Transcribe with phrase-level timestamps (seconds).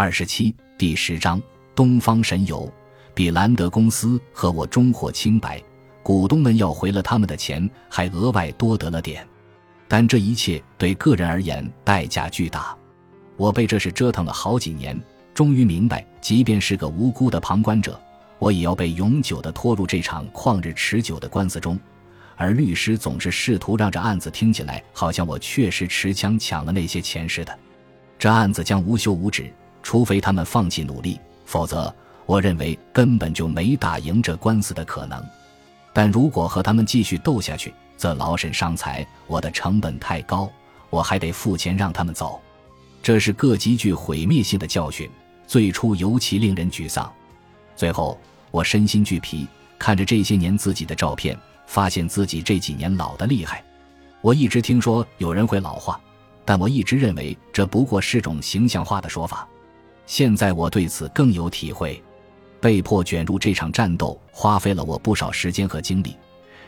[0.00, 1.38] 二十七第十章
[1.74, 2.72] 东方神游，
[3.12, 5.62] 比兰德公司和我终获清白，
[6.02, 9.28] 股东们要回了他们的钱，还额外多得了点。
[9.86, 12.74] 但这一切对个人而言代价巨大。
[13.36, 14.98] 我被这事折腾了好几年，
[15.34, 18.00] 终于明白，即便是个无辜的旁观者，
[18.38, 21.78] 我也要被永久的拖入这场旷日持久的官司中。
[22.36, 27.58] 而律师总是试图让这案子听起来好像我确实持枪抢了那些钱似的。
[28.18, 29.52] 这案子将无休无止，
[29.90, 31.92] 除非他们放弃努力，否则
[32.24, 35.20] 我认为根本就没打赢这官司的可能。
[35.92, 40.48] 但如果和他们继续斗下去，则劳神伤财，我的成本太高，
[40.90, 42.40] 我还得付钱让他们走，
[43.02, 45.10] 这是个极具毁灭性的教训。
[45.44, 47.12] 最初尤其令人沮丧，
[47.74, 48.16] 最后
[48.52, 49.44] 我身心俱疲，
[49.76, 51.36] 看着这些年自己的照片，
[51.66, 53.60] 发现自己这几年老得厉害。
[54.20, 56.00] 我一直听说有人会老化，
[56.44, 59.48] 但我一直认为这不过是种形象化的说法。
[60.10, 62.02] 现在我对此更有体会，
[62.60, 66.16] 被迫卷入这场战斗，花费了我不少时间和精力。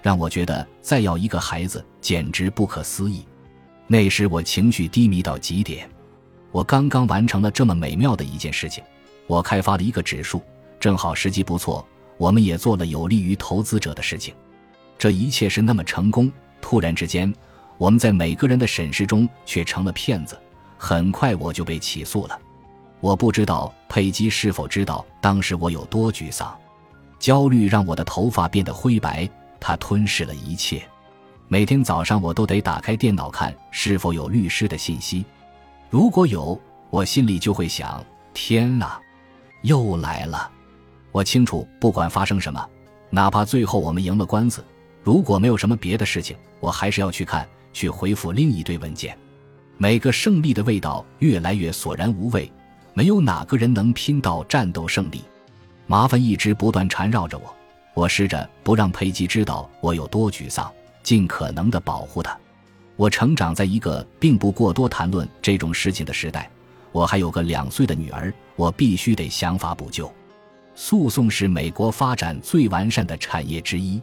[0.00, 3.26] 让我觉得再要一个孩子简直不可思议。
[3.88, 5.90] 那时我情绪低迷到极点，
[6.52, 8.84] 我刚刚完成了这么美妙的一件事情，
[9.26, 10.40] 我开发了一个指数，
[10.78, 11.84] 正好时机不错。
[12.18, 14.32] 我们也做了有利于投资者的事情，
[14.96, 16.30] 这一切是那么成功。
[16.60, 17.34] 突然之间，
[17.76, 20.40] 我们在每个人的审视中却成了骗子。
[20.78, 22.38] 很快我就被起诉了。
[23.02, 26.56] 我不知道佩姬是否知道当时我有多沮丧，
[27.18, 29.28] 焦虑让我的头发变得灰白。
[29.58, 30.80] 它吞噬了一切。
[31.48, 35.24] 每天早上，我都得打开电脑看是否有律师的信息。
[35.90, 36.58] 如果有，
[36.90, 39.00] 我心里就会想：天哪，
[39.62, 40.48] 又来了！
[41.10, 42.64] 我清楚，不管发生什么，
[43.10, 44.64] 哪怕最后我们赢了官司，
[45.02, 49.18] 如果没有什么别的事情，我还是要去看，去回复另一堆文件。
[49.76, 52.50] 每个胜利的味道越来越索然无味，
[52.94, 55.22] 没有哪个人能拼到战斗胜利。
[55.86, 57.54] 麻烦一直不断缠绕着我。
[57.94, 62.36] 我试着不让佩吉知道我有多沮丧，尽可能的保护他。
[62.96, 66.48] 我成长在一个并不过多谈论这种事情的时代。
[66.90, 70.10] 我还有个两岁的女儿，我必须得想法补救。
[70.74, 74.00] 诉讼是美国发展最完善的产业之一。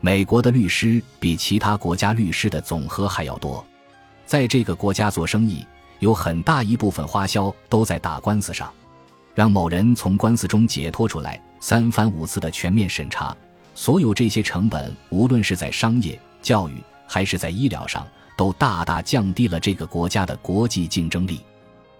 [0.00, 3.64] 美国的律师比其他国家律师的总和还要多。
[4.26, 5.64] 在这个国家做生意，
[6.02, 8.68] 有很大一部分花销都在打官司上。
[9.36, 13.34] 让某人从官司中解脱出来，三番五次的全面审查，
[13.72, 18.04] 所有这些成本，无论是在商业、教育还是在医疗上，
[18.36, 21.40] 都大大降低了这个国家的国际竞争力。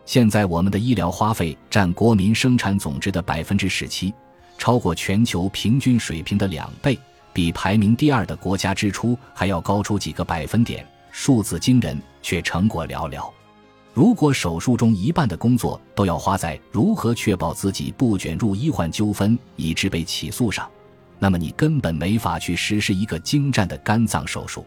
[0.05, 4.13] 现在我们的医疗花费占国民生产总值的百分之十七，
[4.59, 6.99] 超过全球平均水平的两倍，
[7.33, 13.31] 比排名第二的国家支出还要高出几个百分点，数字惊人，却成果寥寥。
[13.95, 20.69] 如果手术中一半的工作都要花在如何确保自己不卷入医患纠纷以致被起诉上，
[21.19, 24.65] 那么你根本没法去实施一个精湛的肝脏手术。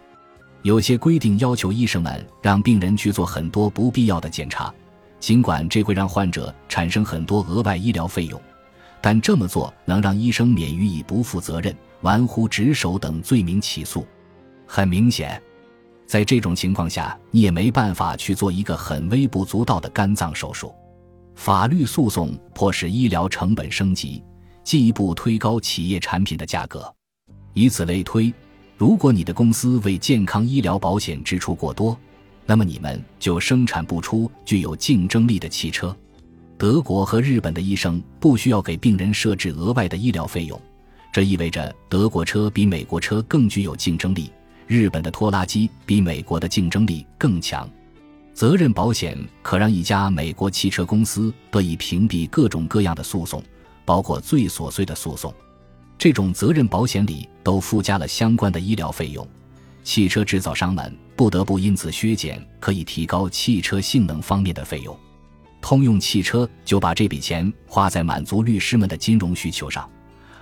[0.62, 4.74] 有些规定要求医生们让病人去做很多不必要的检查，
[5.20, 8.40] 尽管这会让患者产生很多额外医疗费用，
[9.02, 14.06] 但这么做能让医生免于以不负责任、玩忽职守等罪名起诉。
[14.68, 15.42] 很明显。
[16.06, 20.74] 在这种情况下，你也没办法去做一个很微不足道的肝脏手术。
[21.36, 24.24] 法律诉讼迫使医疗成本升级，
[24.64, 26.94] 进一步推高企业产品的价格。
[27.54, 28.34] 以此类推，
[28.78, 31.98] 如果你的公司为健康医疗保险支出过多，
[32.46, 35.96] 那么你们就生产不出具有竞争力的汽车。
[36.58, 40.62] 德国和日本的医生不需要给病人设置额外的医疗费用，
[41.12, 44.32] 这意味着德国车比美国车更具有竞争力。
[44.68, 47.70] 日本的拖拉机比美国的竞争力更强，
[48.34, 53.44] 责任保险可让一家美国汽车公司得以屏蔽各种各样的诉讼，
[53.86, 55.34] 包括最琐碎的诉讼。
[55.98, 59.26] 这种责任保险里都附加了相关的医疗费用，
[59.84, 64.98] 汽车制造商们不得不因此削减可以提高汽车性能方面的费用。
[65.62, 69.90] 通用汽车就把这笔钱花在满足律师们的金融需求上。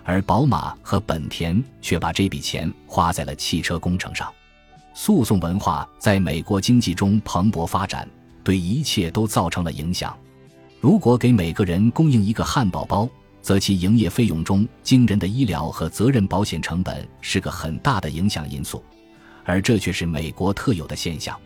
[0.03, 4.31] 而宝马和本田却把这笔钱花在了汽车工程上。
[4.93, 8.07] 诉讼文化在美国经济中蓬勃发展，
[8.43, 10.15] 对一切都造成了影响。
[10.79, 13.09] 如果给每个人供应一个汉堡包，
[13.41, 18.83] 则其营业费用中惊人的医疗和责任保险成本是个很大的影响因素，
[19.45, 21.37] 而这却是美国特有的现象。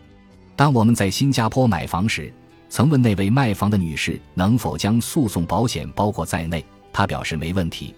[0.54, 2.32] 当我们在新加坡买房时，
[2.68, 7.94] 曾问那位卖房的女士能否将诉讼保险包括在内，她表示没问题。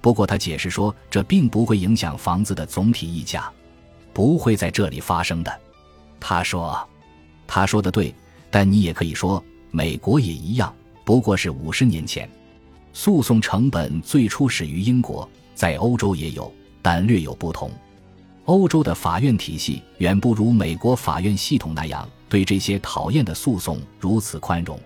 [0.00, 3.50] 不过，他解释说，这并不会影响房子的总体溢价，
[4.12, 5.60] 不会在这里发生的。
[6.18, 6.88] 他说
[7.46, 8.14] ：“他说的对，
[8.50, 10.74] 但你也可以说，美国也一样，
[11.04, 12.28] 不过是五十年前。
[12.92, 17.70] 诉讼成本最初始于英国，在欧洲也有，但略有不同。
[18.46, 24.80] 欧洲的法院体系远不如美国法院系统那样对这些讨厌的诉讼如此宽容。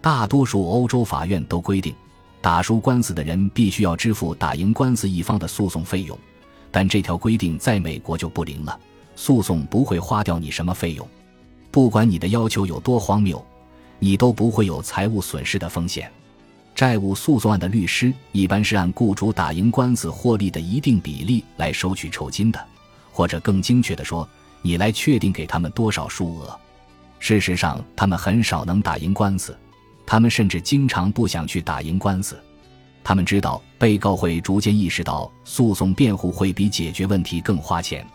[0.00, 1.94] 大多数欧洲法院都规定，
[2.44, 6.18] 打输官司的人必须要支付打赢官司一方的诉讼费用，
[6.70, 8.78] 但这条规定在美国就不灵了，
[9.16, 11.08] 诉讼不会花掉你什么费用，
[11.70, 13.42] 不管你的要求有多荒谬，
[13.98, 16.12] 你都不会有财务损失的风险。
[16.74, 22.62] 债务诉讼案的律师一般是按雇主打赢官司获利的一定比例来收取酬金的。
[23.10, 24.28] 或者更精确的说，
[24.60, 26.60] 你来确定给他们多少数额。
[27.18, 29.56] 事实上，他们很少能打赢官司，
[30.06, 32.38] 他们甚至经常不想去打赢官司。
[33.02, 38.06] 他们知道被告会逐渐意识到，诉讼辩护会比解决问题更花钱。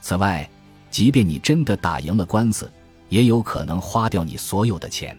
[0.00, 0.48] 此外，
[0.90, 2.70] 即便你真的打赢了官司，
[3.08, 5.16] 也有可能花掉你所有的钱。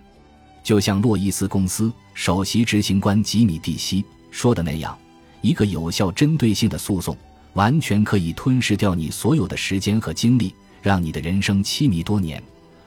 [0.64, 4.98] 就像洛伊斯公司首席执行官吉米·蒂西说的那样，
[5.42, 7.16] 一个有效、针对性的诉讼。
[7.54, 12.44] 完全可以吞噬掉你所有的时间和精力，让你的人生凄迷多年。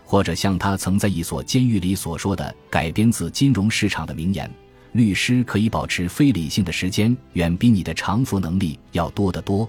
[0.09, 4.51] 或者像他曾在一所监狱里所说的，改编自金融市场的名言
[4.93, 9.69] ：“律师可以保持非理性的时间，远比你的偿付能力要多得多。”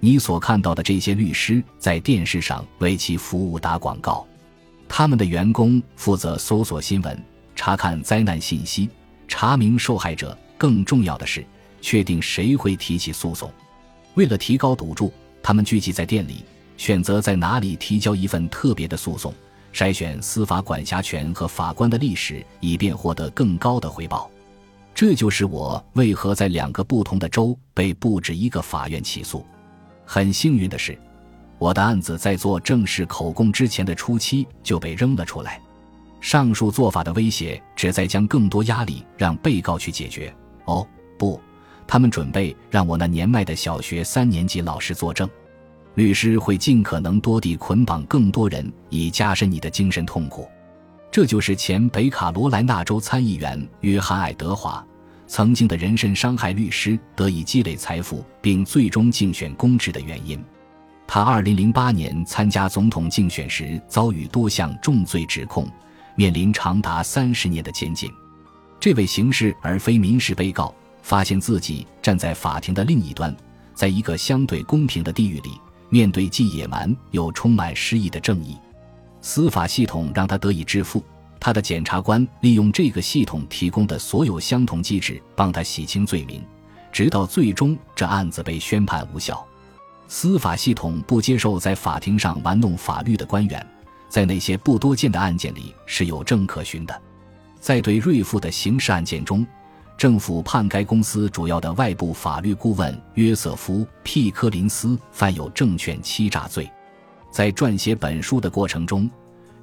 [0.00, 4.26] 你所看到的这些律师在电视上为其服务打广告，
[4.88, 8.90] 他们的员工负责搜索新闻、查看灾难信息、
[9.28, 10.36] 查明受害者。
[10.56, 11.46] 更重要的是，
[11.80, 13.48] 确定谁会提起诉讼。
[14.14, 16.42] 为了提高赌注，他们聚集在店里，
[16.76, 19.32] 选择在哪里提交一份特别的诉讼，
[19.72, 24.30] 筛选司法管辖权和法官的历史，以便获得更高的回报。
[24.94, 29.44] 这就是我为何在两个不同的州被不止一个法院起诉。
[30.04, 30.98] 很幸运的是，
[31.58, 35.60] 我的案子在做正式口供之前的初期就被扔了出来。
[36.20, 40.34] 上述做法的威胁旨在将更多压力让被告去解决。
[40.64, 40.84] 哦，
[41.16, 41.40] 不。
[41.86, 45.26] 他们准备让我那年迈的小学三年级老师作证，
[45.98, 50.48] 律师会尽可能多地捆绑更多人，以加深你的精神痛苦。
[51.10, 54.86] 这就是前北卡罗来纳州参议员约翰·爱德华
[55.26, 60.40] 曾经的人身伤害律师得以积累财富，并最终竞选公职的原因。
[61.04, 65.68] 他2008年参加总统竞选时遭遇多项重罪指控，
[66.14, 68.08] 面临长达三十年的监禁。
[68.78, 70.72] 这位刑事而非民事被告。
[71.02, 73.34] 发现自己站在法庭的另一端，
[73.74, 75.58] 在一个相对公平的地狱里，
[75.90, 78.56] 面对既野蛮又充满诗意的正义，
[79.20, 81.02] 司法系统让他得以致富。
[81.40, 86.42] 他的检察官利用这个系统提供的所有相同机制，帮他洗清罪名，
[86.90, 89.46] 直到最终这案子被宣判无效。
[90.08, 93.66] 司法系统不接受在法庭上玩弄法律的官员，
[94.08, 97.02] 在那些不多见的案件里是有证可循的。
[97.60, 99.46] 在对瑞富的刑事案件中。
[99.98, 106.70] 政府判该公司主要的外部法律顾问约瑟夫·皮科林斯犯有证券欺诈罪。
[107.32, 109.10] 在撰写本书的过程中，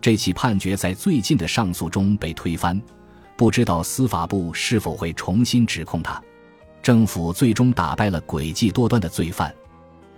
[0.01, 2.79] 这起判决在最近的上诉中被推翻。
[3.37, 6.21] 不知道司法部是否会重新指控他。
[6.83, 9.55] 政府最终打败了诡计多端的罪犯。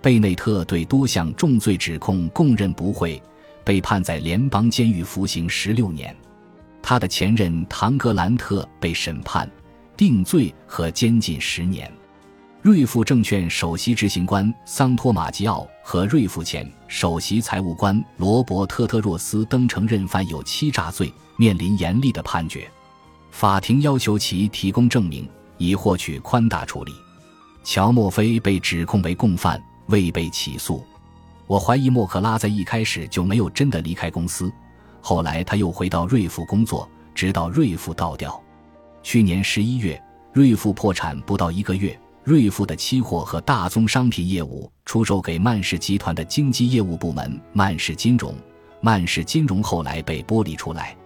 [0.02, 3.22] 贝内特对多项重罪指控供认不讳，
[3.62, 6.14] 被判在联邦监狱服刑十六年。
[6.82, 9.48] 他的前任唐格兰特被审判。
[9.98, 11.92] 定罪和监禁十年。
[12.62, 22.70] 瑞富证券首席执行官桑托马吉奥和瑞富前首席财务官罗伯特特若斯登承认犯有欺诈罪，面临严厉的判决。
[23.32, 26.92] 法庭要求其提供证明，以获取宽大处理。
[27.64, 30.86] 乔莫菲被指控为共犯，未被起诉。
[31.48, 34.52] 我怀疑莫克拉在一开始就没有真的离开公司，
[35.00, 38.40] 后来他又回到瑞富工作，直到瑞富倒掉。
[39.02, 40.00] 去年十一月，
[40.32, 48.34] 瑞富破产不到一个月，瑞富的期货和大宗商品业务出售给曼氏集团的经纪业务部门曼氏金融。
[48.80, 50.96] 曼氏金融后来被剥离出来，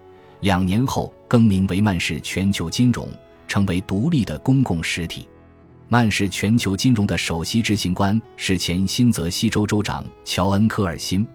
[0.41, 3.09] 两年后更名为曼氏全球金融，
[3.47, 5.29] 成为独立的公共实体。
[5.89, 11.27] 曼氏全球金融的首席执行官是前新泽西州州长乔恩·科尔辛。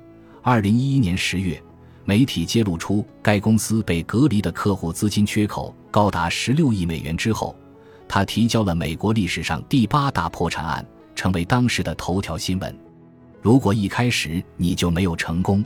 [0.41, 1.61] 二零一一年十月。
[2.07, 7.53] 媒体揭露出该公司被隔离的客户资金缺口高达十六亿美元之后，
[8.07, 10.85] 他提交了美国历史上第八大破产案，
[11.15, 12.73] 成为当时的头条新闻。
[13.41, 15.61] 如果一开始你就没有成功，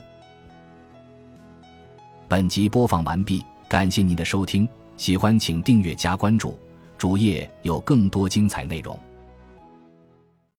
[2.26, 6.58] 本集播放完毕，感谢您的收听，喜欢请订阅加关注，
[6.98, 8.98] 主页有更多精彩内容。